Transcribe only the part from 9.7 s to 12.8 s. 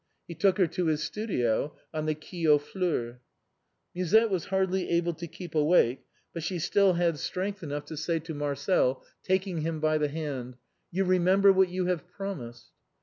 by the hand," You remember what you have promised."